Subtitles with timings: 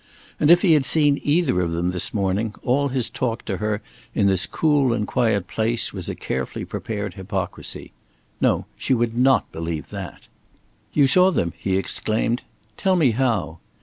[0.39, 3.83] And if he had seen either of them this morning, all his talk to her
[4.15, 7.91] in this cool and quiet place was a carefully prepared hypocrisy.
[8.41, 10.25] No, she would not believe that.
[10.91, 12.41] "You saw them?" he exclaimed.
[12.77, 13.59] "Tell me how."